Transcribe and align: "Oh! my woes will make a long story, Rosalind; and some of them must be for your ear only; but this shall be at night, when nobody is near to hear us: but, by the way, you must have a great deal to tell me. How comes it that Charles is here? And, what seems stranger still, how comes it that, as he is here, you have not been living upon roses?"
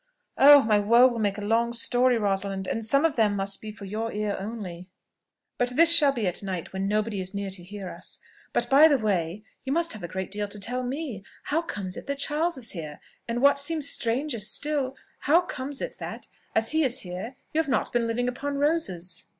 "Oh! 0.39 0.63
my 0.63 0.79
woes 0.79 1.11
will 1.11 1.19
make 1.19 1.37
a 1.37 1.41
long 1.43 1.73
story, 1.73 2.17
Rosalind; 2.17 2.65
and 2.65 2.83
some 2.83 3.05
of 3.05 3.15
them 3.15 3.35
must 3.35 3.61
be 3.61 3.71
for 3.71 3.85
your 3.85 4.11
ear 4.11 4.35
only; 4.39 4.89
but 5.59 5.75
this 5.75 5.93
shall 5.93 6.11
be 6.11 6.25
at 6.25 6.41
night, 6.41 6.73
when 6.73 6.87
nobody 6.87 7.21
is 7.21 7.35
near 7.35 7.51
to 7.51 7.63
hear 7.63 7.87
us: 7.87 8.17
but, 8.51 8.67
by 8.67 8.87
the 8.87 8.97
way, 8.97 9.43
you 9.63 9.71
must 9.71 9.93
have 9.93 10.01
a 10.01 10.07
great 10.07 10.31
deal 10.31 10.47
to 10.47 10.59
tell 10.59 10.81
me. 10.81 11.23
How 11.43 11.61
comes 11.61 11.97
it 11.97 12.07
that 12.07 12.17
Charles 12.17 12.57
is 12.57 12.71
here? 12.71 12.99
And, 13.27 13.43
what 13.43 13.59
seems 13.59 13.87
stranger 13.87 14.39
still, 14.39 14.95
how 15.19 15.41
comes 15.41 15.81
it 15.81 15.97
that, 15.99 16.25
as 16.55 16.71
he 16.71 16.83
is 16.83 17.01
here, 17.01 17.35
you 17.53 17.59
have 17.61 17.69
not 17.69 17.93
been 17.93 18.07
living 18.07 18.27
upon 18.27 18.57
roses?" 18.57 19.25